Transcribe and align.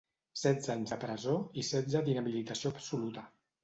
Setze 0.43 0.71
anys 0.75 0.93
de 0.93 0.97
presó 1.05 1.37
i 1.65 1.69
setze 1.71 2.05
d’inhabilitació 2.11 2.77
absoluta. 2.77 3.33